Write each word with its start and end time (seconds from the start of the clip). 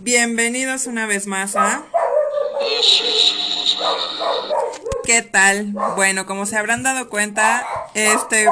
Bienvenidos 0.00 0.86
una 0.86 1.06
vez 1.06 1.26
más 1.26 1.56
a... 1.56 1.82
¿Qué 5.04 5.22
tal? 5.22 5.72
Bueno, 5.96 6.26
como 6.26 6.44
se 6.44 6.58
habrán 6.58 6.82
dado 6.82 7.08
cuenta, 7.08 7.66
este... 7.94 8.46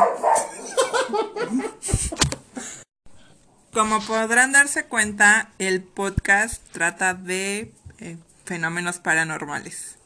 Como 3.72 4.00
podrán 4.06 4.52
darse 4.52 4.86
cuenta, 4.86 5.50
el 5.58 5.82
podcast 5.82 6.62
trata 6.72 7.12
de 7.12 7.72
eh, 8.00 8.16
fenómenos 8.44 8.98
paranormales. 8.98 9.98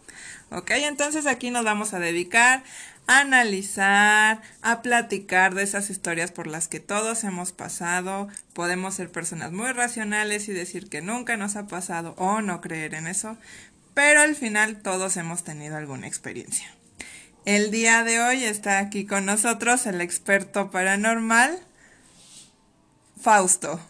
Ok, 0.50 0.72
entonces 0.72 1.26
aquí 1.26 1.50
nos 1.50 1.64
vamos 1.64 1.94
a 1.94 2.00
dedicar 2.00 2.64
analizar, 3.06 4.42
a 4.62 4.82
platicar 4.82 5.54
de 5.54 5.62
esas 5.62 5.90
historias 5.90 6.30
por 6.30 6.46
las 6.46 6.68
que 6.68 6.80
todos 6.80 7.24
hemos 7.24 7.52
pasado. 7.52 8.28
Podemos 8.52 8.94
ser 8.94 9.10
personas 9.10 9.52
muy 9.52 9.70
racionales 9.72 10.48
y 10.48 10.52
decir 10.52 10.88
que 10.88 11.02
nunca 11.02 11.36
nos 11.36 11.56
ha 11.56 11.66
pasado 11.66 12.14
o 12.18 12.40
no 12.40 12.60
creer 12.60 12.94
en 12.94 13.06
eso, 13.06 13.36
pero 13.94 14.20
al 14.20 14.34
final 14.34 14.82
todos 14.82 15.16
hemos 15.16 15.44
tenido 15.44 15.76
alguna 15.76 16.06
experiencia. 16.06 16.66
El 17.44 17.70
día 17.70 18.04
de 18.04 18.20
hoy 18.20 18.44
está 18.44 18.78
aquí 18.78 19.04
con 19.04 19.26
nosotros 19.26 19.86
el 19.86 20.00
experto 20.00 20.70
paranormal, 20.70 21.58
Fausto. 23.20 23.80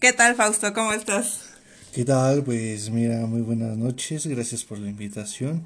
¿Qué 0.00 0.12
tal, 0.12 0.34
Fausto? 0.34 0.72
¿Cómo 0.74 0.92
estás? 0.92 1.50
¿Qué 1.94 2.04
tal? 2.04 2.44
Pues 2.44 2.90
mira, 2.90 3.26
muy 3.26 3.40
buenas 3.40 3.76
noches, 3.78 4.26
gracias 4.26 4.64
por 4.64 4.78
la 4.78 4.90
invitación. 4.90 5.64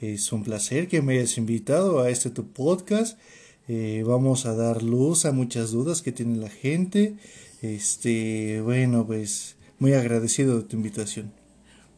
Es 0.00 0.32
un 0.32 0.44
placer 0.44 0.88
que 0.88 1.02
me 1.02 1.18
hayas 1.18 1.36
invitado 1.36 2.00
a 2.00 2.08
este 2.08 2.30
tu 2.30 2.50
podcast. 2.52 3.18
Eh, 3.68 4.02
vamos 4.06 4.46
a 4.46 4.54
dar 4.54 4.82
luz 4.82 5.26
a 5.26 5.32
muchas 5.32 5.72
dudas 5.72 6.00
que 6.00 6.10
tiene 6.10 6.38
la 6.38 6.48
gente. 6.48 7.16
Este, 7.60 8.62
bueno, 8.62 9.06
pues 9.06 9.56
muy 9.78 9.92
agradecido 9.92 10.56
de 10.56 10.64
tu 10.64 10.76
invitación. 10.76 11.32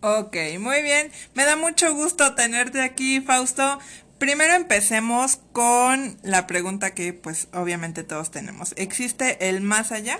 Ok, 0.00 0.36
muy 0.58 0.82
bien. 0.82 1.12
Me 1.34 1.44
da 1.44 1.54
mucho 1.54 1.94
gusto 1.94 2.34
tenerte 2.34 2.80
aquí, 2.80 3.20
Fausto. 3.20 3.78
Primero 4.18 4.54
empecemos 4.54 5.38
con 5.52 6.18
la 6.24 6.48
pregunta 6.48 6.94
que 6.94 7.12
pues 7.12 7.46
obviamente 7.52 8.02
todos 8.02 8.32
tenemos. 8.32 8.74
¿Existe 8.76 9.48
el 9.48 9.60
más 9.60 9.92
allá? 9.92 10.18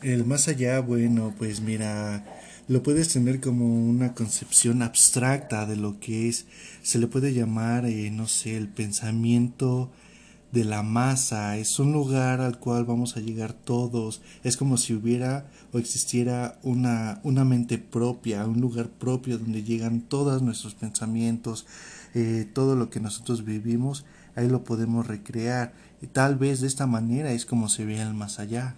El 0.00 0.24
más 0.24 0.46
allá, 0.46 0.78
bueno, 0.78 1.34
pues 1.38 1.60
mira, 1.60 2.24
lo 2.66 2.82
puedes 2.82 3.08
tener 3.08 3.40
como 3.40 3.66
una 3.66 4.14
concepción 4.14 4.82
abstracta 4.82 5.66
de 5.66 5.76
lo 5.76 6.00
que 6.00 6.28
es, 6.28 6.46
se 6.82 6.98
le 6.98 7.06
puede 7.06 7.34
llamar, 7.34 7.84
eh, 7.84 8.10
no 8.10 8.26
sé, 8.26 8.56
el 8.56 8.68
pensamiento 8.68 9.90
de 10.50 10.64
la 10.64 10.82
masa, 10.82 11.58
es 11.58 11.78
un 11.78 11.92
lugar 11.92 12.40
al 12.40 12.58
cual 12.58 12.84
vamos 12.84 13.16
a 13.16 13.20
llegar 13.20 13.52
todos, 13.52 14.22
es 14.44 14.56
como 14.56 14.76
si 14.78 14.94
hubiera 14.94 15.50
o 15.72 15.78
existiera 15.78 16.58
una, 16.62 17.20
una 17.22 17.44
mente 17.44 17.76
propia, 17.76 18.46
un 18.46 18.60
lugar 18.60 18.88
propio 18.88 19.36
donde 19.36 19.64
llegan 19.64 20.00
todos 20.00 20.42
nuestros 20.42 20.74
pensamientos, 20.74 21.66
eh, 22.14 22.48
todo 22.54 22.76
lo 22.76 22.88
que 22.88 23.00
nosotros 23.00 23.44
vivimos, 23.44 24.04
ahí 24.36 24.48
lo 24.48 24.64
podemos 24.64 25.06
recrear, 25.06 25.74
y 26.00 26.06
tal 26.06 26.36
vez 26.36 26.60
de 26.60 26.68
esta 26.68 26.86
manera 26.86 27.32
es 27.32 27.44
como 27.44 27.68
se 27.68 27.84
ve 27.84 28.00
el 28.00 28.14
más 28.14 28.38
allá. 28.38 28.76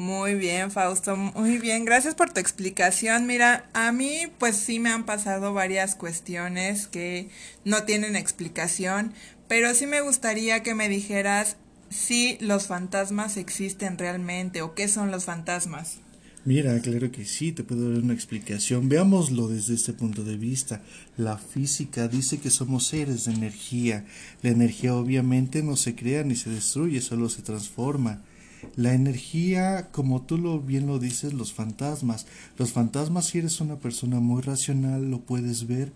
Muy 0.00 0.34
bien, 0.34 0.70
Fausto, 0.70 1.14
muy 1.14 1.58
bien. 1.58 1.84
Gracias 1.84 2.14
por 2.14 2.32
tu 2.32 2.40
explicación. 2.40 3.26
Mira, 3.26 3.68
a 3.74 3.92
mí 3.92 4.28
pues 4.38 4.56
sí 4.56 4.78
me 4.78 4.88
han 4.88 5.04
pasado 5.04 5.52
varias 5.52 5.94
cuestiones 5.94 6.86
que 6.86 7.28
no 7.66 7.82
tienen 7.82 8.16
explicación, 8.16 9.12
pero 9.46 9.74
sí 9.74 9.84
me 9.84 10.00
gustaría 10.00 10.62
que 10.62 10.74
me 10.74 10.88
dijeras 10.88 11.58
si 11.90 12.38
los 12.40 12.66
fantasmas 12.66 13.36
existen 13.36 13.98
realmente 13.98 14.62
o 14.62 14.74
qué 14.74 14.88
son 14.88 15.10
los 15.10 15.26
fantasmas. 15.26 15.98
Mira, 16.46 16.80
claro 16.80 17.12
que 17.12 17.26
sí, 17.26 17.52
te 17.52 17.62
puedo 17.62 17.90
dar 17.90 18.02
una 18.02 18.14
explicación. 18.14 18.88
Veámoslo 18.88 19.48
desde 19.48 19.74
este 19.74 19.92
punto 19.92 20.24
de 20.24 20.38
vista. 20.38 20.80
La 21.18 21.36
física 21.36 22.08
dice 22.08 22.38
que 22.38 22.48
somos 22.48 22.86
seres 22.86 23.26
de 23.26 23.34
energía. 23.34 24.06
La 24.40 24.48
energía 24.48 24.94
obviamente 24.94 25.62
no 25.62 25.76
se 25.76 25.94
crea 25.94 26.24
ni 26.24 26.36
se 26.36 26.48
destruye, 26.48 27.02
solo 27.02 27.28
se 27.28 27.42
transforma. 27.42 28.22
La 28.76 28.94
energía, 28.94 29.90
como 29.90 30.22
tú 30.22 30.38
lo 30.38 30.60
bien 30.60 30.86
lo 30.86 30.98
dices, 30.98 31.32
los 31.32 31.52
fantasmas. 31.52 32.26
Los 32.56 32.72
fantasmas, 32.72 33.26
si 33.26 33.38
eres 33.38 33.60
una 33.60 33.76
persona 33.76 34.20
muy 34.20 34.42
racional, 34.42 35.10
lo 35.10 35.20
puedes 35.20 35.66
ver 35.66 35.92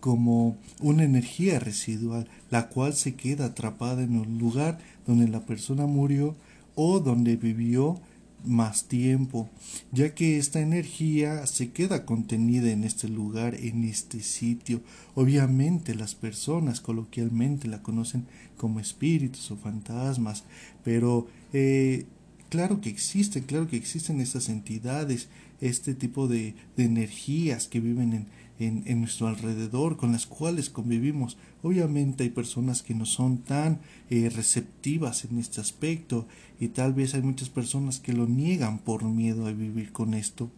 como 0.00 0.58
una 0.80 1.04
energía 1.04 1.58
residual, 1.58 2.28
la 2.50 2.68
cual 2.68 2.94
se 2.94 3.14
queda 3.14 3.46
atrapada 3.46 4.02
en 4.02 4.16
un 4.16 4.38
lugar 4.38 4.78
donde 5.06 5.28
la 5.28 5.44
persona 5.44 5.86
murió 5.86 6.36
o 6.74 7.00
donde 7.00 7.36
vivió 7.36 8.00
más 8.44 8.84
tiempo, 8.84 9.48
ya 9.92 10.14
que 10.14 10.38
esta 10.38 10.60
energía 10.60 11.46
se 11.46 11.72
queda 11.72 12.04
contenida 12.04 12.70
en 12.70 12.84
este 12.84 13.08
lugar, 13.08 13.56
en 13.56 13.84
este 13.84 14.20
sitio. 14.20 14.80
Obviamente 15.14 15.94
las 15.94 16.14
personas 16.14 16.80
coloquialmente 16.80 17.66
la 17.68 17.82
conocen 17.82 18.26
como 18.56 18.80
espíritus 18.80 19.50
o 19.50 19.56
fantasmas, 19.56 20.44
pero 20.84 21.26
eh, 21.52 22.06
claro 22.48 22.80
que 22.80 22.90
existen, 22.90 23.44
claro 23.44 23.68
que 23.68 23.76
existen 23.76 24.20
estas 24.20 24.48
entidades, 24.48 25.28
este 25.60 25.94
tipo 25.94 26.28
de, 26.28 26.54
energías 26.76 27.68
que 27.68 27.80
viven 27.80 28.12
en, 28.12 28.26
en, 28.58 28.82
en, 28.86 29.00
nuestro 29.00 29.28
alrededor, 29.28 29.96
con 29.96 30.12
las 30.12 30.26
cuales 30.26 30.70
convivimos. 30.70 31.36
Obviamente 31.62 32.24
hay 32.24 32.30
personas 32.30 32.82
que 32.82 32.94
no 32.94 33.06
son 33.06 33.38
tan 33.38 33.80
eh, 34.10 34.30
receptivas 34.34 35.24
en 35.24 35.38
este 35.38 35.60
aspecto 35.60 36.26
y 36.60 36.68
tal 36.68 36.92
vez 36.92 37.14
hay 37.14 37.22
muchas 37.22 37.48
personas 37.48 37.98
que 37.98 38.12
lo 38.12 38.26
niegan 38.26 38.78
por 38.78 39.04
miedo 39.04 39.46
a 39.46 39.52
vivir 39.52 39.92
con 39.92 40.14
esto. 40.14 40.50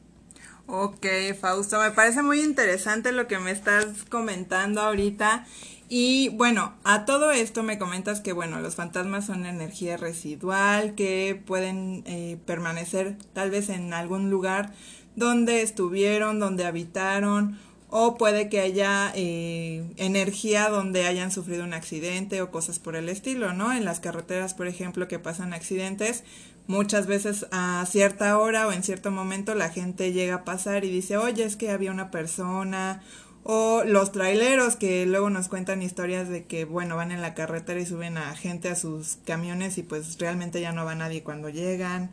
Ok, 0.73 1.05
Fausto, 1.41 1.81
me 1.81 1.91
parece 1.91 2.23
muy 2.23 2.41
interesante 2.41 3.11
lo 3.11 3.27
que 3.27 3.41
me 3.41 3.51
estás 3.51 3.87
comentando 4.09 4.81
ahorita. 4.81 5.45
Y 5.89 6.29
bueno, 6.29 6.75
a 6.85 7.05
todo 7.05 7.33
esto 7.33 7.65
me 7.65 7.77
comentas 7.77 8.21
que, 8.21 8.33
bueno, 8.33 8.61
los 8.61 8.77
fantasmas 8.77 9.27
son 9.27 9.47
energía 9.47 9.97
residual, 9.97 10.95
que 10.95 11.43
pueden 11.45 12.05
eh, 12.07 12.39
permanecer 12.47 13.17
tal 13.33 13.51
vez 13.51 13.69
en 13.69 13.93
algún 13.93 14.31
lugar 14.31 14.73
donde 15.17 15.63
estuvieron, 15.63 16.39
donde 16.39 16.65
habitaron, 16.67 17.59
o 17.89 18.17
puede 18.17 18.49
que 18.49 18.61
haya 18.61 19.11
eh, 19.17 19.85
energía 19.97 20.69
donde 20.69 21.07
hayan 21.07 21.33
sufrido 21.33 21.65
un 21.65 21.75
accidente 21.75 22.41
o 22.43 22.53
cosas 22.53 22.79
por 22.79 22.95
el 22.95 23.09
estilo, 23.09 23.53
¿no? 23.53 23.73
En 23.73 23.85
las 23.85 23.99
carreteras, 23.99 24.55
por 24.55 24.69
ejemplo, 24.69 25.09
que 25.09 25.19
pasan 25.19 25.53
accidentes, 25.53 26.23
muchas 26.71 27.09
veces 27.09 27.47
a 27.51 27.85
cierta 27.91 28.39
hora 28.39 28.69
o 28.69 28.73
en 28.73 28.85
cierto 28.85 29.11
momento 29.11 29.57
la 29.57 29.71
gente 29.71 30.13
llega 30.13 30.37
a 30.37 30.45
pasar 30.45 30.85
y 30.85 30.91
dice, 30.91 31.17
oye, 31.17 31.45
es 31.45 31.57
que 31.57 31.71
había 31.71 31.91
una 31.91 32.13
persona 32.13 33.03
o 33.43 33.83
los 33.85 34.13
traileros 34.13 34.77
que 34.77 35.05
luego 35.05 35.31
nos 35.31 35.49
cuentan 35.49 35.83
historias 35.83 36.29
de 36.29 36.45
que, 36.45 36.65
bueno, 36.65 36.95
van 36.95 37.11
en 37.11 37.23
la 37.23 37.35
carretera 37.35 37.81
y 37.81 37.87
suben 37.87 38.17
a 38.17 38.37
gente 38.37 38.69
a 38.69 38.77
sus 38.77 39.19
camiones 39.25 39.79
y 39.79 39.83
pues 39.83 40.17
realmente 40.19 40.61
ya 40.61 40.73
no 40.73 40.85
va 40.85 40.95
nadie 40.95 41.25
cuando 41.25 41.49
llegan. 41.49 42.11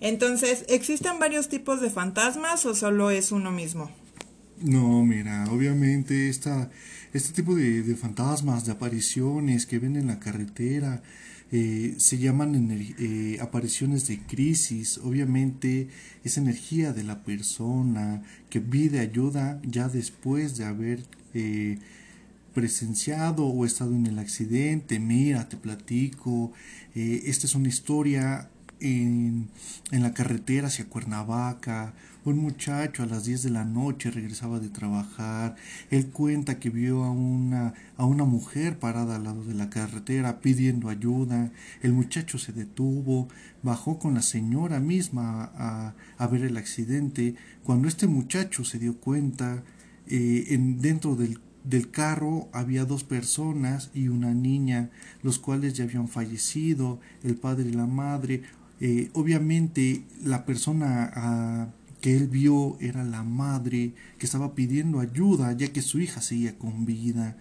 Entonces, 0.00 0.64
¿existen 0.68 1.18
varios 1.18 1.50
tipos 1.50 1.82
de 1.82 1.90
fantasmas 1.90 2.64
o 2.64 2.74
solo 2.74 3.10
es 3.10 3.32
uno 3.32 3.50
mismo? 3.50 3.90
No, 4.62 5.04
mira, 5.04 5.44
obviamente 5.50 6.30
esta, 6.30 6.70
este 7.12 7.34
tipo 7.34 7.54
de, 7.54 7.82
de 7.82 7.96
fantasmas, 7.96 8.64
de 8.64 8.72
apariciones 8.72 9.66
que 9.66 9.78
ven 9.78 9.96
en 9.96 10.06
la 10.06 10.20
carretera, 10.20 11.02
eh, 11.52 11.94
se 11.98 12.18
llaman 12.18 12.70
eh, 12.70 13.38
apariciones 13.40 14.06
de 14.06 14.20
crisis. 14.20 14.98
Obviamente 14.98 15.88
es 16.22 16.38
energía 16.38 16.92
de 16.92 17.02
la 17.02 17.24
persona 17.24 18.22
que 18.50 18.60
pide 18.60 19.00
ayuda 19.00 19.60
ya 19.64 19.88
después 19.88 20.56
de 20.56 20.64
haber 20.64 21.04
eh, 21.34 21.78
presenciado 22.54 23.46
o 23.46 23.64
estado 23.64 23.94
en 23.96 24.06
el 24.06 24.18
accidente. 24.20 25.00
Mira, 25.00 25.48
te 25.48 25.56
platico. 25.56 26.52
esta 26.94 27.46
es 27.46 27.54
una 27.54 27.68
historia 27.68 28.48
en, 28.80 29.48
la 29.90 30.14
carretera 30.14 30.68
hacia 30.68 30.88
Cuernavaca 30.88 31.94
un 32.24 32.36
muchacho 32.36 33.02
a 33.02 33.06
las 33.06 33.24
10 33.24 33.44
de 33.44 33.50
la 33.50 33.64
noche 33.64 34.10
regresaba 34.10 34.60
de 34.60 34.68
trabajar. 34.68 35.56
Él 35.90 36.08
cuenta 36.08 36.58
que 36.58 36.68
vio 36.68 37.04
a 37.04 37.10
una, 37.10 37.72
a 37.96 38.04
una 38.04 38.24
mujer 38.24 38.78
parada 38.78 39.16
al 39.16 39.24
lado 39.24 39.44
de 39.44 39.54
la 39.54 39.70
carretera 39.70 40.40
pidiendo 40.40 40.90
ayuda. 40.90 41.50
El 41.82 41.94
muchacho 41.94 42.38
se 42.38 42.52
detuvo, 42.52 43.28
bajó 43.62 43.98
con 43.98 44.14
la 44.14 44.22
señora 44.22 44.80
misma 44.80 45.50
a, 45.54 45.94
a 46.18 46.26
ver 46.26 46.44
el 46.44 46.58
accidente. 46.58 47.36
Cuando 47.64 47.88
este 47.88 48.06
muchacho 48.06 48.64
se 48.64 48.78
dio 48.78 48.98
cuenta, 48.98 49.62
eh, 50.06 50.46
en, 50.50 50.80
dentro 50.80 51.16
del 51.16 51.40
del 51.64 51.90
carro 51.90 52.48
había 52.52 52.84
dos 52.84 53.04
personas 53.04 53.90
y 53.94 54.08
una 54.08 54.32
niña, 54.32 54.90
los 55.22 55.38
cuales 55.38 55.74
ya 55.74 55.84
habían 55.84 56.08
fallecido, 56.08 57.00
el 57.22 57.36
padre 57.36 57.68
y 57.68 57.72
la 57.72 57.86
madre. 57.86 58.42
Eh, 58.80 59.10
obviamente 59.12 60.02
la 60.24 60.46
persona 60.46 61.10
ah, 61.14 61.68
que 62.00 62.16
él 62.16 62.28
vio 62.28 62.78
era 62.80 63.04
la 63.04 63.22
madre 63.22 63.92
que 64.18 64.26
estaba 64.26 64.54
pidiendo 64.54 65.00
ayuda 65.00 65.52
ya 65.52 65.68
que 65.68 65.82
su 65.82 66.00
hija 66.00 66.20
seguía 66.20 66.58
con 66.58 66.86
vida. 66.86 67.36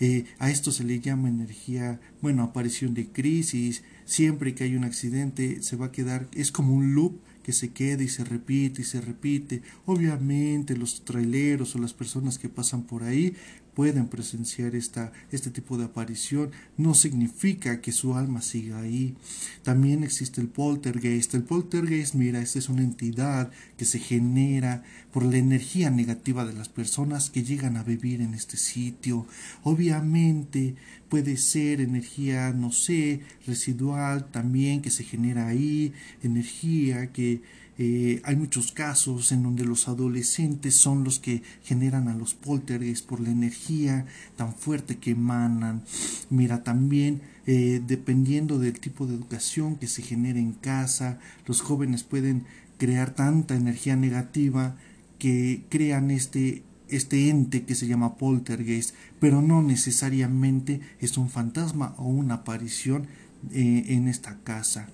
Eh, 0.00 0.24
a 0.38 0.50
esto 0.50 0.72
se 0.72 0.84
le 0.84 1.00
llama 1.00 1.28
energía, 1.28 2.00
bueno, 2.20 2.42
aparición 2.42 2.94
de 2.94 3.06
crisis. 3.08 3.82
siempre 4.04 4.54
que 4.54 4.64
hay 4.64 4.76
un 4.76 4.84
accidente 4.84 5.62
se 5.62 5.76
va 5.76 5.86
a 5.86 5.92
quedar, 5.92 6.28
es 6.32 6.52
como 6.52 6.74
un 6.74 6.94
loop 6.94 7.20
que 7.42 7.52
se 7.52 7.70
queda 7.70 8.02
y 8.02 8.08
se 8.08 8.24
repite 8.24 8.82
y 8.82 8.84
se 8.84 9.00
repite. 9.00 9.62
Obviamente 9.86 10.76
los 10.76 11.04
traileros 11.04 11.74
o 11.74 11.78
las 11.78 11.92
personas 11.92 12.38
que 12.38 12.48
pasan 12.48 12.82
por 12.82 13.02
ahí 13.02 13.34
pueden 13.74 14.08
presenciar 14.08 14.74
esta, 14.74 15.12
este 15.30 15.50
tipo 15.50 15.78
de 15.78 15.84
aparición, 15.84 16.50
no 16.76 16.94
significa 16.94 17.80
que 17.80 17.92
su 17.92 18.14
alma 18.14 18.42
siga 18.42 18.80
ahí. 18.80 19.14
También 19.62 20.04
existe 20.04 20.40
el 20.40 20.48
poltergeist. 20.48 21.34
El 21.34 21.44
poltergeist, 21.44 22.14
mira, 22.14 22.40
esta 22.40 22.58
es 22.58 22.68
una 22.68 22.82
entidad 22.82 23.50
que 23.76 23.84
se 23.84 23.98
genera 23.98 24.82
por 25.12 25.24
la 25.24 25.38
energía 25.38 25.90
negativa 25.90 26.44
de 26.44 26.52
las 26.52 26.68
personas 26.68 27.30
que 27.30 27.44
llegan 27.44 27.76
a 27.76 27.82
vivir 27.82 28.20
en 28.20 28.34
este 28.34 28.56
sitio. 28.56 29.26
Obviamente 29.62 30.74
puede 31.08 31.36
ser 31.36 31.80
energía, 31.80 32.52
no 32.52 32.72
sé, 32.72 33.20
residual 33.46 34.30
también 34.30 34.82
que 34.82 34.90
se 34.90 35.04
genera 35.04 35.46
ahí, 35.46 35.92
energía 36.22 37.12
que 37.12 37.42
eh, 37.78 38.20
hay 38.24 38.36
muchos 38.36 38.70
casos 38.72 39.32
en 39.32 39.42
donde 39.42 39.64
los 39.64 39.88
adolescentes 39.88 40.74
son 40.74 41.04
los 41.04 41.18
que 41.18 41.42
generan 41.64 42.08
a 42.08 42.14
los 42.14 42.34
poltergeists 42.34 43.06
por 43.06 43.20
la 43.20 43.30
energía 43.30 44.06
tan 44.36 44.54
fuerte 44.54 44.98
que 44.98 45.12
emanan. 45.12 45.82
Mira, 46.28 46.62
también 46.62 47.22
eh, 47.46 47.82
dependiendo 47.86 48.58
del 48.58 48.78
tipo 48.78 49.06
de 49.06 49.14
educación 49.14 49.76
que 49.76 49.86
se 49.86 50.02
genere 50.02 50.38
en 50.38 50.52
casa, 50.52 51.18
los 51.46 51.62
jóvenes 51.62 52.02
pueden 52.02 52.44
crear 52.78 53.14
tanta 53.14 53.54
energía 53.54 53.96
negativa 53.96 54.76
que 55.18 55.64
crean 55.68 56.10
este 56.10 56.62
este 56.88 57.30
ente 57.30 57.64
que 57.64 57.74
se 57.74 57.86
llama 57.86 58.16
poltergeist, 58.16 58.94
pero 59.18 59.40
no 59.40 59.62
necesariamente 59.62 60.80
es 61.00 61.16
un 61.16 61.30
fantasma 61.30 61.94
o 61.96 62.04
una 62.04 62.34
aparición 62.34 63.06
eh, 63.50 63.84
en 63.88 64.08
esta 64.08 64.36
casa. 64.44 64.88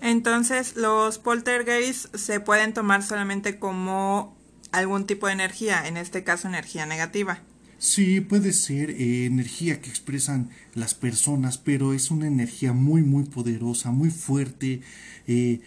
Entonces, 0.00 0.76
los 0.76 1.18
poltergeists 1.18 2.08
se 2.14 2.40
pueden 2.40 2.72
tomar 2.72 3.02
solamente 3.02 3.58
como 3.58 4.36
algún 4.72 5.06
tipo 5.06 5.26
de 5.26 5.32
energía, 5.34 5.86
en 5.86 5.96
este 5.96 6.24
caso 6.24 6.48
energía 6.48 6.86
negativa. 6.86 7.40
Sí, 7.78 8.20
puede 8.20 8.52
ser 8.52 8.90
eh, 8.90 9.24
energía 9.24 9.80
que 9.80 9.88
expresan 9.88 10.50
las 10.74 10.94
personas, 10.94 11.56
pero 11.56 11.94
es 11.94 12.10
una 12.10 12.26
energía 12.26 12.74
muy, 12.74 13.02
muy 13.02 13.24
poderosa, 13.24 13.90
muy 13.90 14.10
fuerte. 14.10 14.82
Eh, 15.26 15.60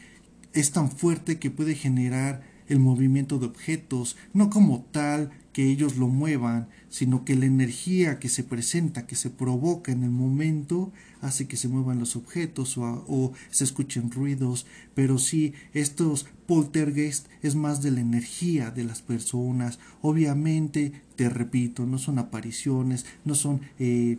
es 0.54 0.71
tan 0.71 0.92
fuerte 0.92 1.39
que 1.39 1.50
puede 1.50 1.74
generar 1.74 2.44
el 2.68 2.80
movimiento 2.80 3.39
de 3.39 3.48
objetos, 3.48 4.15
no 4.33 4.50
como 4.50 4.86
tal 4.92 5.31
que 5.54 5.69
ellos 5.69 5.98
lo 5.98 6.07
muevan, 6.07 6.68
sino 6.89 7.24
que 7.24 7.36
la 7.36 7.45
energía 7.45 8.19
que 8.19 8.27
se 8.27 8.44
presenta, 8.44 9.07
que 9.07 9.15
se 9.15 9.30
provoca 9.30 9.92
en 9.92 10.04
el 10.04 10.10
momento, 10.10 10.92
hace 11.21 11.48
que 11.48 11.57
se 11.57 11.68
muevan 11.68 12.00
los 12.00 12.15
objetos 12.15 12.77
o, 12.77 13.33
se 13.51 13.63
escuchen 13.63 14.12
ruidos, 14.12 14.65
pero 14.95 15.19
sí, 15.19 15.54
estos 15.74 16.25
poltergeist 16.48 17.27
es 17.44 17.56
más 17.56 17.81
de 17.81 17.92
la 17.92 18.01
energía 18.01 18.71
de 18.71 18.83
las 18.83 19.01
personas. 19.01 19.80
Obviamente, 20.01 20.92
te 21.15 21.30
repito, 21.30 21.86
no 21.86 22.00
son 22.00 22.18
apariciones, 22.19 23.06
no 23.24 23.36
son 23.36 23.62
eh, 23.80 24.18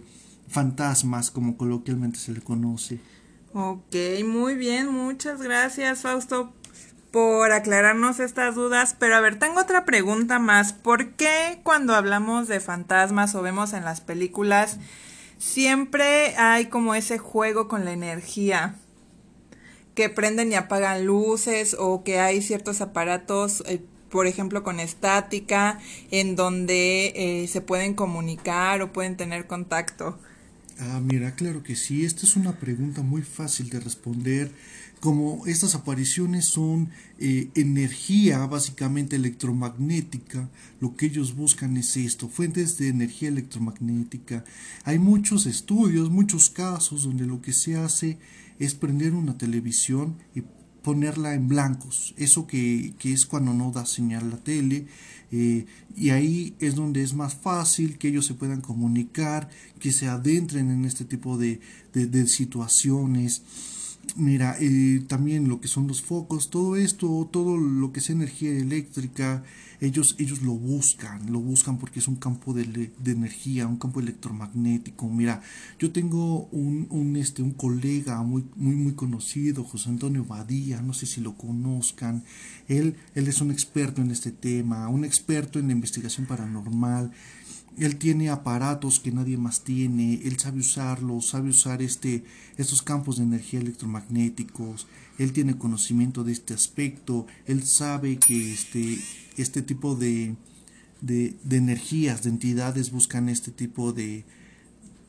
fantasmas 0.48 1.30
como 1.30 1.56
coloquialmente 1.56 2.18
se 2.18 2.32
le 2.32 2.40
conoce. 2.40 3.00
Ok, 3.52 3.94
muy 4.26 4.54
bien, 4.54 4.90
muchas 4.90 5.42
gracias 5.42 6.02
Fausto 6.02 6.52
por 7.14 7.52
aclararnos 7.52 8.18
estas 8.18 8.56
dudas, 8.56 8.96
pero 8.98 9.14
a 9.14 9.20
ver, 9.20 9.38
tengo 9.38 9.60
otra 9.60 9.84
pregunta 9.84 10.40
más. 10.40 10.72
¿Por 10.72 11.12
qué 11.12 11.60
cuando 11.62 11.94
hablamos 11.94 12.48
de 12.48 12.58
fantasmas 12.58 13.36
o 13.36 13.42
vemos 13.42 13.72
en 13.72 13.84
las 13.84 14.00
películas 14.00 14.78
siempre 15.38 16.34
hay 16.36 16.66
como 16.66 16.96
ese 16.96 17.18
juego 17.18 17.68
con 17.68 17.84
la 17.84 17.92
energía? 17.92 18.74
Que 19.94 20.08
prenden 20.08 20.50
y 20.50 20.56
apagan 20.56 21.06
luces 21.06 21.76
o 21.78 22.02
que 22.02 22.18
hay 22.18 22.42
ciertos 22.42 22.80
aparatos, 22.80 23.62
eh, 23.68 23.80
por 24.10 24.26
ejemplo, 24.26 24.64
con 24.64 24.80
estática, 24.80 25.78
en 26.10 26.34
donde 26.34 27.12
eh, 27.14 27.46
se 27.46 27.60
pueden 27.60 27.94
comunicar 27.94 28.82
o 28.82 28.92
pueden 28.92 29.16
tener 29.16 29.46
contacto. 29.46 30.18
Ah, 30.80 31.00
mira, 31.00 31.36
claro 31.36 31.62
que 31.62 31.76
sí. 31.76 32.04
Esta 32.04 32.26
es 32.26 32.34
una 32.34 32.58
pregunta 32.58 33.02
muy 33.02 33.22
fácil 33.22 33.70
de 33.70 33.78
responder 33.78 34.50
como 35.04 35.44
estas 35.44 35.74
apariciones 35.74 36.46
son 36.46 36.88
eh, 37.18 37.50
energía 37.54 38.38
básicamente 38.46 39.16
electromagnética, 39.16 40.48
lo 40.80 40.96
que 40.96 41.04
ellos 41.04 41.36
buscan 41.36 41.76
es 41.76 41.98
esto, 41.98 42.30
fuentes 42.30 42.78
de 42.78 42.88
energía 42.88 43.28
electromagnética. 43.28 44.46
Hay 44.82 44.98
muchos 44.98 45.44
estudios, 45.44 46.08
muchos 46.08 46.48
casos 46.48 47.02
donde 47.04 47.26
lo 47.26 47.42
que 47.42 47.52
se 47.52 47.76
hace 47.76 48.16
es 48.58 48.72
prender 48.72 49.12
una 49.12 49.36
televisión 49.36 50.16
y 50.34 50.42
ponerla 50.82 51.34
en 51.34 51.48
blancos, 51.48 52.14
eso 52.16 52.46
que, 52.46 52.94
es 53.02 53.26
cuando 53.26 53.52
no 53.52 53.72
da 53.72 53.84
señal 53.84 54.30
la 54.30 54.38
tele, 54.38 54.86
eh, 55.32 55.66
y 55.94 56.10
ahí 56.10 56.54
es 56.60 56.76
donde 56.76 57.02
es 57.02 57.12
más 57.12 57.34
fácil 57.34 57.98
que 57.98 58.08
ellos 58.08 58.24
se 58.24 58.32
puedan 58.32 58.62
comunicar, 58.62 59.50
que 59.78 59.92
se 59.92 60.08
adentren 60.08 60.70
en 60.70 60.86
este 60.86 61.04
tipo 61.04 61.36
de, 61.36 61.60
de 61.92 62.26
situaciones. 62.26 63.42
Mira, 64.16 64.56
eh, 64.60 65.02
también 65.08 65.48
lo 65.48 65.60
que 65.60 65.68
son 65.68 65.88
los 65.88 66.00
focos, 66.00 66.50
todo 66.50 66.76
esto, 66.76 67.28
todo 67.32 67.58
lo 67.58 67.92
que 67.92 67.98
es 67.98 68.10
energía 68.10 68.50
eléctrica, 68.50 69.42
ellos, 69.80 70.14
ellos 70.18 70.40
lo 70.42 70.52
buscan, 70.52 71.32
lo 71.32 71.40
buscan 71.40 71.78
porque 71.78 71.98
es 71.98 72.06
un 72.06 72.16
campo 72.16 72.54
de, 72.54 72.64
de 72.96 73.10
energía, 73.10 73.66
un 73.66 73.76
campo 73.76 74.00
electromagnético. 74.00 75.08
Mira, 75.08 75.42
yo 75.78 75.90
tengo 75.90 76.46
un, 76.52 76.86
un, 76.90 77.16
este, 77.16 77.42
un 77.42 77.50
colega 77.52 78.22
muy, 78.22 78.44
muy, 78.54 78.76
muy 78.76 78.92
conocido, 78.94 79.64
José 79.64 79.90
Antonio 79.90 80.24
Badía, 80.24 80.80
no 80.80 80.94
sé 80.94 81.06
si 81.06 81.20
lo 81.20 81.36
conozcan. 81.36 82.22
Él, 82.68 82.96
él 83.14 83.28
es 83.28 83.40
un 83.40 83.50
experto 83.50 84.00
en 84.00 84.10
este 84.10 84.30
tema, 84.30 84.88
un 84.88 85.04
experto 85.04 85.58
en 85.58 85.66
la 85.66 85.72
investigación 85.72 86.26
paranormal. 86.26 87.10
Él 87.76 87.96
tiene 87.96 88.30
aparatos 88.30 89.00
que 89.00 89.10
nadie 89.10 89.36
más 89.36 89.62
tiene, 89.64 90.20
él 90.24 90.38
sabe 90.38 90.60
usarlos, 90.60 91.28
sabe 91.28 91.50
usar 91.50 91.82
este, 91.82 92.22
estos 92.56 92.82
campos 92.82 93.16
de 93.16 93.24
energía 93.24 93.60
electromagnéticos, 93.60 94.86
él 95.18 95.32
tiene 95.32 95.58
conocimiento 95.58 96.22
de 96.22 96.32
este 96.32 96.54
aspecto, 96.54 97.26
él 97.46 97.64
sabe 97.64 98.18
que 98.18 98.52
este, 98.52 98.98
este 99.36 99.62
tipo 99.62 99.96
de, 99.96 100.36
de, 101.00 101.36
energías, 101.50 102.22
de 102.22 102.30
entidades 102.30 102.90
buscan 102.90 103.28
este 103.28 103.50
tipo 103.50 103.92
de, 103.92 104.24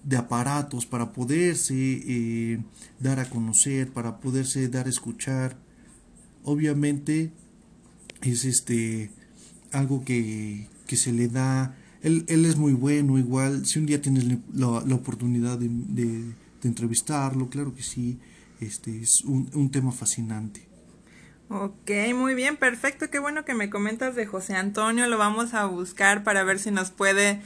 de 0.04 0.18
aparatos 0.18 0.86
para 0.86 1.14
poderse 1.14 1.76
eh, 1.76 2.60
dar 3.00 3.20
a 3.20 3.30
conocer, 3.30 3.92
para 3.92 4.20
poderse 4.20 4.68
dar 4.70 4.88
a 4.88 4.90
escuchar. 4.90 5.58
Obviamente 6.44 7.32
es 8.22 8.46
este 8.46 9.12
algo 9.72 10.04
que, 10.04 10.68
que 10.88 10.96
se 10.96 11.12
le 11.12 11.28
da 11.28 11.75
él, 12.06 12.24
él 12.28 12.46
es 12.46 12.56
muy 12.56 12.74
bueno, 12.74 13.18
igual, 13.18 13.66
si 13.66 13.80
un 13.80 13.88
día 13.88 14.00
tienes 14.00 14.26
la, 14.54 14.96
oportunidad 14.96 15.58
de, 15.58 15.68
de, 15.70 16.34
entrevistarlo, 16.64 17.48
claro 17.50 17.76
que 17.76 17.84
sí, 17.84 18.18
este 18.60 19.02
es 19.02 19.24
un, 19.24 19.50
un 19.54 19.70
tema 19.70 19.92
fascinante. 19.92 20.68
Ok, 21.48 21.92
muy 22.16 22.34
bien, 22.34 22.58
perfecto. 22.58 23.10
Qué 23.12 23.20
bueno 23.20 23.46
que 23.46 23.54
me 23.54 23.70
comentas 23.70 24.16
de 24.16 24.25
José 24.25 24.56
Antonio. 24.56 25.08
Lo 25.08 25.20
vamos 25.20 25.54
a 25.54 25.66
buscar 25.66 26.24
para 26.24 26.44
ver 26.44 26.58
si 26.58 26.72
nos 26.72 26.90
puede 26.90 27.40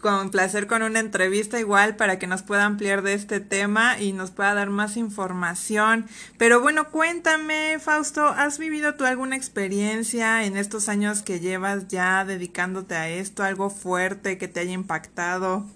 complacer 0.00 0.68
con 0.68 0.82
una 0.82 1.00
entrevista 1.00 1.58
igual 1.58 1.96
para 1.96 2.20
que 2.20 2.28
nos 2.28 2.42
pueda 2.44 2.64
ampliar 2.64 3.02
de 3.02 3.14
este 3.14 3.40
tema 3.40 3.98
y 4.00 4.12
nos 4.12 4.30
pueda 4.30 4.54
dar 4.54 4.70
más 4.70 4.96
información. 4.96 6.06
Pero 6.38 6.60
bueno, 6.60 6.90
cuéntame, 6.90 7.78
Fausto, 7.80 8.26
¿has 8.28 8.58
vivido 8.58 8.94
tú 8.94 9.04
alguna 9.04 9.34
experiencia 9.34 10.44
en 10.44 10.56
estos 10.56 10.88
años 10.88 11.22
que 11.22 11.40
llevas 11.40 11.88
ya 11.88 12.24
dedicándote 12.24 12.94
a 12.94 13.08
esto? 13.08 13.42
¿Algo 13.42 13.70
fuerte 13.70 14.38
que 14.38 14.46
te 14.46 14.60
haya 14.60 14.72
impactado? 14.72 15.66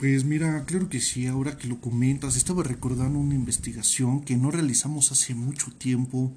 Pues 0.00 0.24
mira, 0.24 0.64
claro 0.64 0.88
que 0.88 0.98
sí, 0.98 1.26
ahora 1.26 1.58
que 1.58 1.68
lo 1.68 1.78
comentas, 1.78 2.34
estaba 2.34 2.62
recordando 2.62 3.18
una 3.18 3.34
investigación 3.34 4.22
que 4.22 4.34
no 4.34 4.50
realizamos 4.50 5.12
hace 5.12 5.34
mucho 5.34 5.72
tiempo 5.72 6.32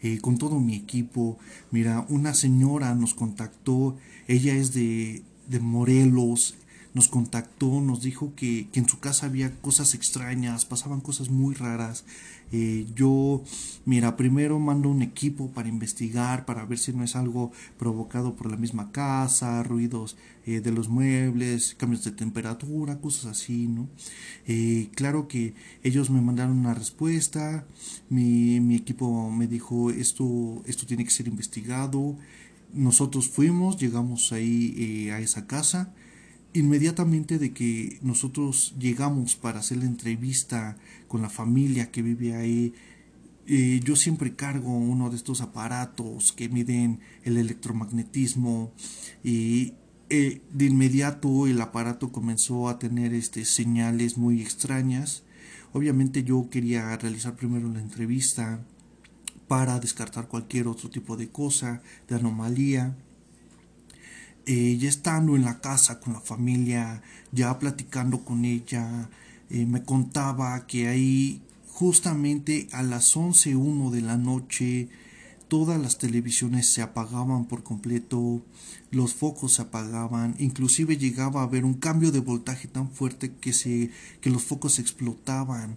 eh, 0.00 0.18
con 0.20 0.38
todo 0.38 0.60
mi 0.60 0.76
equipo. 0.76 1.36
Mira, 1.72 2.06
una 2.08 2.34
señora 2.34 2.94
nos 2.94 3.14
contactó, 3.14 3.96
ella 4.28 4.54
es 4.54 4.72
de, 4.74 5.24
de 5.48 5.58
Morelos, 5.58 6.54
nos 6.94 7.08
contactó, 7.08 7.80
nos 7.80 8.02
dijo 8.02 8.34
que, 8.34 8.68
que, 8.72 8.80
en 8.80 8.88
su 8.88 8.98
casa 8.98 9.26
había 9.26 9.52
cosas 9.60 9.94
extrañas, 9.94 10.64
pasaban 10.64 11.00
cosas 11.00 11.30
muy 11.30 11.54
raras. 11.54 12.04
Eh, 12.52 12.86
yo, 12.96 13.44
mira, 13.84 14.16
primero 14.16 14.58
mando 14.58 14.88
un 14.88 15.02
equipo 15.02 15.50
para 15.52 15.68
investigar, 15.68 16.44
para 16.46 16.64
ver 16.64 16.78
si 16.78 16.92
no 16.92 17.04
es 17.04 17.14
algo 17.14 17.52
provocado 17.78 18.34
por 18.34 18.50
la 18.50 18.56
misma 18.56 18.90
casa, 18.90 19.62
ruidos 19.62 20.16
eh, 20.46 20.60
de 20.60 20.72
los 20.72 20.88
muebles, 20.88 21.76
cambios 21.78 22.02
de 22.02 22.10
temperatura, 22.10 23.00
cosas 23.00 23.26
así, 23.26 23.68
¿no? 23.68 23.88
Eh, 24.48 24.90
claro 24.96 25.28
que 25.28 25.54
ellos 25.84 26.10
me 26.10 26.20
mandaron 26.20 26.58
una 26.58 26.74
respuesta, 26.74 27.66
mi, 28.08 28.58
mi 28.58 28.74
equipo 28.74 29.30
me 29.30 29.46
dijo 29.46 29.90
esto, 29.90 30.62
esto 30.66 30.86
tiene 30.86 31.04
que 31.04 31.10
ser 31.10 31.28
investigado. 31.28 32.16
Nosotros 32.72 33.28
fuimos, 33.28 33.78
llegamos 33.78 34.32
ahí 34.32 35.08
a 35.10 35.20
esa 35.20 35.46
casa 35.46 35.92
inmediatamente 36.52 37.38
de 37.38 37.52
que 37.52 37.98
nosotros 38.02 38.74
llegamos 38.78 39.36
para 39.36 39.60
hacer 39.60 39.78
la 39.78 39.84
entrevista 39.84 40.76
con 41.08 41.22
la 41.22 41.30
familia 41.30 41.90
que 41.90 42.02
vive 42.02 42.34
ahí, 42.34 42.74
eh, 43.46 43.80
yo 43.84 43.96
siempre 43.96 44.36
cargo 44.36 44.76
uno 44.76 45.10
de 45.10 45.16
estos 45.16 45.40
aparatos 45.40 46.32
que 46.32 46.48
miden 46.48 47.00
el 47.24 47.36
electromagnetismo 47.36 48.72
y 49.24 49.74
eh, 50.08 50.40
de 50.52 50.66
inmediato 50.66 51.46
el 51.46 51.60
aparato 51.60 52.10
comenzó 52.12 52.68
a 52.68 52.78
tener 52.78 53.14
este, 53.14 53.44
señales 53.44 54.18
muy 54.18 54.40
extrañas. 54.42 55.22
Obviamente 55.72 56.24
yo 56.24 56.48
quería 56.50 56.96
realizar 56.96 57.36
primero 57.36 57.68
la 57.72 57.80
entrevista 57.80 58.60
para 59.46 59.80
descartar 59.80 60.28
cualquier 60.28 60.68
otro 60.68 60.90
tipo 60.90 61.16
de 61.16 61.28
cosa, 61.28 61.82
de 62.08 62.16
anomalía. 62.16 62.96
Eh, 64.52 64.78
ya 64.78 64.88
estando 64.88 65.36
en 65.36 65.44
la 65.44 65.60
casa 65.60 66.00
con 66.00 66.12
la 66.12 66.20
familia, 66.20 67.02
ya 67.30 67.56
platicando 67.60 68.24
con 68.24 68.44
ella, 68.44 69.08
eh, 69.48 69.64
me 69.64 69.84
contaba 69.84 70.66
que 70.66 70.88
ahí 70.88 71.40
justamente 71.68 72.66
a 72.72 72.82
las 72.82 73.16
11.01 73.16 73.92
de 73.92 74.00
la 74.00 74.16
noche 74.16 74.88
todas 75.46 75.80
las 75.80 75.98
televisiones 75.98 76.72
se 76.72 76.82
apagaban 76.82 77.44
por 77.44 77.62
completo, 77.62 78.42
los 78.90 79.14
focos 79.14 79.52
se 79.52 79.62
apagaban, 79.62 80.34
inclusive 80.40 80.96
llegaba 80.96 81.42
a 81.42 81.44
haber 81.44 81.64
un 81.64 81.74
cambio 81.74 82.10
de 82.10 82.18
voltaje 82.18 82.66
tan 82.66 82.90
fuerte 82.90 83.32
que, 83.40 83.52
se, 83.52 83.92
que 84.20 84.30
los 84.30 84.42
focos 84.42 84.80
explotaban. 84.80 85.76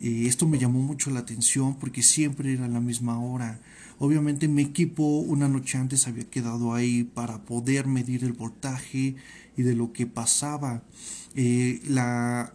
Esto 0.00 0.48
me 0.48 0.58
llamó 0.58 0.80
mucho 0.80 1.10
la 1.10 1.20
atención 1.20 1.76
porque 1.78 2.02
siempre 2.02 2.52
era 2.52 2.68
la 2.68 2.80
misma 2.80 3.20
hora. 3.20 3.60
Obviamente 3.98 4.48
mi 4.48 4.62
equipo 4.62 5.02
una 5.04 5.46
noche 5.46 5.76
antes 5.76 6.08
había 6.08 6.24
quedado 6.24 6.72
ahí 6.72 7.04
para 7.04 7.42
poder 7.44 7.86
medir 7.86 8.24
el 8.24 8.32
voltaje 8.32 9.16
y 9.56 9.62
de 9.62 9.74
lo 9.74 9.92
que 9.92 10.06
pasaba. 10.06 10.82
Eh, 11.34 11.80
la, 11.86 12.54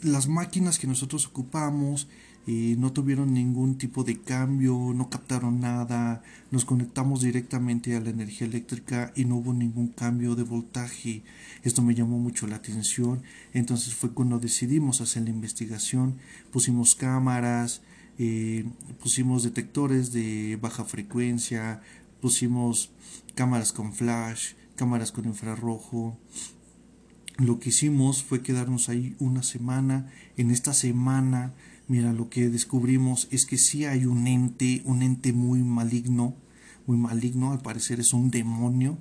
las 0.00 0.28
máquinas 0.28 0.78
que 0.78 0.86
nosotros 0.86 1.26
ocupamos 1.26 2.06
eh, 2.46 2.74
no 2.76 2.92
tuvieron 2.92 3.32
ningún 3.32 3.78
tipo 3.78 4.02
de 4.02 4.20
cambio, 4.20 4.92
no 4.94 5.08
captaron 5.08 5.60
nada, 5.60 6.24
nos 6.50 6.64
conectamos 6.64 7.22
directamente 7.22 7.94
a 7.94 8.00
la 8.00 8.10
energía 8.10 8.48
eléctrica 8.48 9.12
y 9.14 9.24
no 9.24 9.36
hubo 9.36 9.52
ningún 9.52 9.88
cambio 9.88 10.34
de 10.34 10.42
voltaje. 10.42 11.22
Esto 11.62 11.82
me 11.82 11.94
llamó 11.94 12.18
mucho 12.18 12.48
la 12.48 12.56
atención, 12.56 13.22
entonces 13.52 13.94
fue 13.94 14.10
cuando 14.10 14.40
decidimos 14.40 15.00
hacer 15.00 15.22
la 15.22 15.30
investigación, 15.30 16.16
pusimos 16.50 16.96
cámaras, 16.96 17.82
eh, 18.18 18.64
pusimos 19.00 19.44
detectores 19.44 20.12
de 20.12 20.58
baja 20.60 20.84
frecuencia, 20.84 21.80
pusimos 22.20 22.90
cámaras 23.36 23.72
con 23.72 23.92
flash, 23.92 24.54
cámaras 24.74 25.12
con 25.12 25.26
infrarrojo. 25.26 26.18
Lo 27.38 27.60
que 27.60 27.70
hicimos 27.70 28.22
fue 28.22 28.42
quedarnos 28.42 28.88
ahí 28.88 29.16
una 29.18 29.42
semana. 29.42 30.12
En 30.36 30.50
esta 30.50 30.74
semana 30.74 31.54
Mira, 31.92 32.14
lo 32.14 32.30
que 32.30 32.48
descubrimos 32.48 33.28
es 33.30 33.44
que 33.44 33.58
sí 33.58 33.84
hay 33.84 34.06
un 34.06 34.26
ente, 34.26 34.80
un 34.86 35.02
ente 35.02 35.34
muy 35.34 35.62
maligno, 35.62 36.34
muy 36.86 36.96
maligno, 36.96 37.52
al 37.52 37.60
parecer 37.60 38.00
es 38.00 38.14
un 38.14 38.30
demonio. 38.30 38.96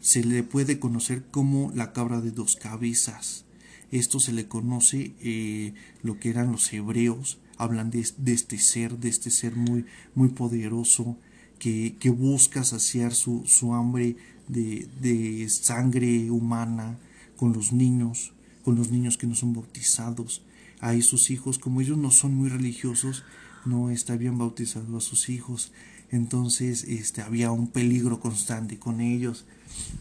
Se 0.00 0.22
le 0.22 0.42
puede 0.42 0.78
conocer 0.78 1.24
como 1.30 1.72
la 1.74 1.94
cabra 1.94 2.20
de 2.20 2.32
dos 2.32 2.56
cabezas. 2.56 3.46
Esto 3.90 4.20
se 4.20 4.34
le 4.34 4.46
conoce 4.46 5.14
eh, 5.22 5.72
lo 6.02 6.20
que 6.20 6.28
eran 6.28 6.52
los 6.52 6.70
hebreos, 6.70 7.38
hablan 7.56 7.90
de, 7.90 8.00
este 8.00 8.58
ser, 8.58 8.98
de 8.98 9.08
este 9.08 9.30
ser 9.30 9.56
muy, 9.56 9.86
muy 10.14 10.28
poderoso, 10.28 11.16
que, 11.58 11.96
que 11.98 12.10
busca 12.10 12.62
saciar 12.62 13.14
su, 13.14 13.44
su 13.46 13.72
hambre 13.72 14.18
de, 14.48 14.86
de 15.00 15.48
sangre 15.48 16.30
humana 16.30 16.98
con 17.38 17.54
los 17.54 17.72
niños, 17.72 18.34
con 18.62 18.74
los 18.74 18.90
niños 18.90 19.16
que 19.16 19.26
no 19.26 19.34
son 19.34 19.54
bautizados 19.54 20.42
a 20.84 21.00
sus 21.00 21.30
hijos, 21.30 21.58
como 21.58 21.80
ellos 21.80 21.96
no 21.96 22.10
son 22.10 22.34
muy 22.34 22.50
religiosos, 22.50 23.24
no 23.64 23.88
está 23.88 24.16
bien 24.16 24.36
bautizado 24.36 24.98
a 24.98 25.00
sus 25.00 25.30
hijos. 25.30 25.72
Entonces 26.10 26.84
este, 26.84 27.22
había 27.22 27.50
un 27.50 27.68
peligro 27.68 28.20
constante 28.20 28.78
con 28.78 29.00
ellos. 29.00 29.46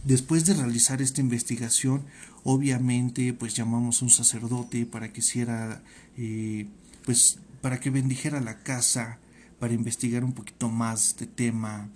Después 0.03 0.45
de 0.45 0.53
realizar 0.53 1.01
esta 1.01 1.21
investigación, 1.21 2.03
obviamente 2.43 3.33
pues 3.33 3.53
llamamos 3.53 4.01
a 4.01 4.05
un 4.05 4.11
sacerdote 4.11 4.85
para 4.85 5.13
que 5.13 5.21
hiciera, 5.21 5.81
eh, 6.17 6.67
pues 7.05 7.39
para 7.61 7.79
que 7.79 7.89
bendijera 7.89 8.41
la 8.41 8.59
casa, 8.59 9.19
para 9.59 9.73
investigar 9.73 10.25
un 10.25 10.33
poquito 10.33 10.69
más 10.69 11.07
este 11.07 11.27
tema. 11.27 11.89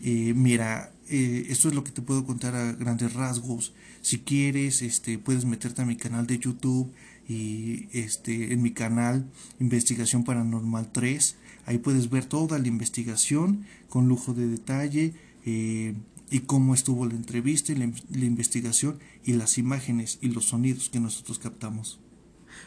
Eh, 0.00 0.32
mira, 0.34 0.92
eh, 1.08 1.46
esto 1.50 1.68
es 1.68 1.74
lo 1.74 1.84
que 1.84 1.92
te 1.92 2.00
puedo 2.00 2.24
contar 2.24 2.54
a 2.54 2.72
grandes 2.72 3.12
rasgos. 3.12 3.74
Si 4.00 4.20
quieres, 4.20 4.80
este, 4.80 5.18
puedes 5.18 5.44
meterte 5.44 5.82
a 5.82 5.84
mi 5.84 5.96
canal 5.96 6.26
de 6.26 6.38
YouTube 6.38 6.90
y 7.28 7.88
este 7.92 8.52
en 8.52 8.62
mi 8.62 8.72
canal 8.72 9.30
Investigación 9.60 10.24
Paranormal 10.24 10.92
3. 10.92 11.36
Ahí 11.66 11.78
puedes 11.78 12.10
ver 12.10 12.26
toda 12.26 12.58
la 12.58 12.68
investigación 12.68 13.64
con 13.88 14.08
lujo 14.08 14.34
de 14.34 14.46
detalle 14.46 15.14
eh, 15.46 15.94
y 16.30 16.40
cómo 16.40 16.74
estuvo 16.74 17.06
la 17.06 17.14
entrevista 17.14 17.72
y 17.72 17.76
la 17.76 18.24
investigación 18.24 18.98
y 19.24 19.34
las 19.34 19.56
imágenes 19.58 20.18
y 20.20 20.28
los 20.28 20.46
sonidos 20.46 20.90
que 20.90 21.00
nosotros 21.00 21.38
captamos. 21.38 22.00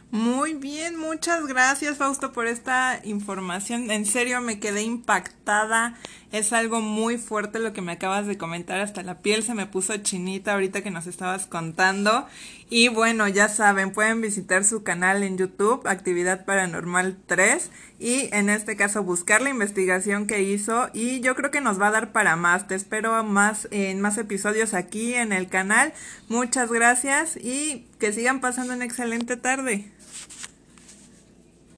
Muy 0.09 0.53
bien, 0.53 0.97
muchas 0.97 1.45
gracias 1.47 1.97
Fausto 1.97 2.31
por 2.31 2.47
esta 2.47 3.01
información. 3.03 3.91
En 3.91 4.05
serio 4.05 4.39
me 4.39 4.57
quedé 4.59 4.83
impactada. 4.83 5.95
Es 6.31 6.53
algo 6.53 6.79
muy 6.79 7.17
fuerte 7.17 7.59
lo 7.59 7.73
que 7.73 7.81
me 7.81 7.91
acabas 7.91 8.25
de 8.25 8.37
comentar. 8.37 8.79
Hasta 8.79 9.03
la 9.03 9.21
piel 9.21 9.43
se 9.43 9.53
me 9.53 9.65
puso 9.65 9.97
chinita 9.97 10.53
ahorita 10.53 10.81
que 10.81 10.91
nos 10.91 11.07
estabas 11.07 11.45
contando. 11.45 12.25
Y 12.69 12.89
bueno, 12.89 13.29
ya 13.29 13.47
saben, 13.47 13.91
pueden 13.91 14.19
visitar 14.19 14.65
su 14.65 14.83
canal 14.83 15.23
en 15.23 15.37
YouTube, 15.37 15.87
Actividad 15.87 16.43
Paranormal 16.43 17.17
3. 17.25 17.71
Y 17.97 18.29
en 18.33 18.49
este 18.49 18.75
caso 18.75 19.03
buscar 19.03 19.41
la 19.41 19.49
investigación 19.49 20.27
que 20.27 20.41
hizo. 20.41 20.89
Y 20.93 21.21
yo 21.21 21.35
creo 21.35 21.49
que 21.49 21.61
nos 21.61 21.79
va 21.79 21.87
a 21.87 21.91
dar 21.91 22.11
para 22.11 22.35
más. 22.35 22.67
Te 22.67 22.75
espero 22.75 23.23
más 23.23 23.69
en 23.71 24.01
más 24.01 24.17
episodios 24.17 24.73
aquí 24.73 25.13
en 25.13 25.31
el 25.31 25.47
canal. 25.47 25.93
Muchas 26.27 26.69
gracias 26.69 27.37
y 27.37 27.87
que 27.99 28.11
sigan 28.11 28.41
pasando 28.41 28.73
una 28.73 28.85
excelente 28.85 29.37
tarde. 29.37 29.89